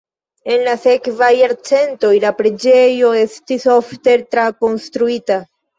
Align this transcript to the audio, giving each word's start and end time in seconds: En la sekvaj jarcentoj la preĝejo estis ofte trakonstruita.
En 0.53 0.63
la 0.67 0.71
sekvaj 0.85 1.29
jarcentoj 1.41 2.11
la 2.25 2.33
preĝejo 2.41 3.15
estis 3.23 3.69
ofte 3.79 4.21
trakonstruita. 4.35 5.45